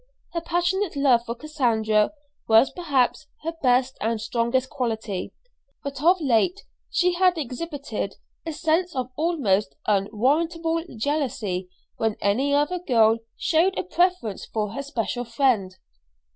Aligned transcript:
Her 0.33 0.41
passionate 0.41 0.95
love 0.95 1.25
for 1.27 1.35
Cassandra 1.35 2.11
was 2.47 2.71
perhaps 2.71 3.27
her 3.43 3.53
best 3.61 3.99
and 4.01 4.19
strongest 4.19 4.67
quality; 4.67 5.31
but 5.83 6.01
of 6.01 6.19
late 6.19 6.61
she 6.89 7.13
had 7.13 7.37
exhibited 7.37 8.15
a 8.43 8.51
sense 8.51 8.95
of 8.95 9.11
almost 9.15 9.75
unwarrantable 9.85 10.83
jealousy 10.97 11.69
when 11.97 12.15
any 12.19 12.51
other 12.51 12.79
girl 12.79 13.19
showed 13.37 13.77
a 13.77 13.83
preference 13.83 14.43
for 14.43 14.69
her 14.71 14.81
special 14.81 15.23
friend. 15.23 15.77